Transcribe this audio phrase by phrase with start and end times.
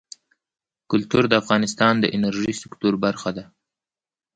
[0.91, 3.45] کلتور د افغانستان د انرژۍ سکتور برخه ده.